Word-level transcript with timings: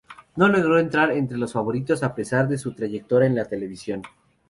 No 0.35 0.47
logró 0.47 0.79
entrar 0.79 1.11
entre 1.11 1.37
los 1.37 1.53
favoritos 1.53 2.01
a 2.01 2.15
pesar 2.15 2.47
de 2.47 2.57
su 2.57 2.73
trayectoria 2.73 3.27
en 3.27 3.35
la 3.35 3.45
televisión. 3.45 4.01